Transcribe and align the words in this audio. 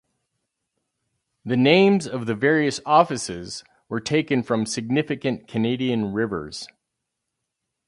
The 1.45 1.55
names 1.55 2.07
of 2.07 2.25
the 2.25 2.33
various 2.33 2.79
offices 2.87 3.63
were 3.87 3.99
taken 3.99 4.41
from 4.41 4.65
significant 4.65 5.47
Canadian 5.47 6.11
rivers. 6.11 6.67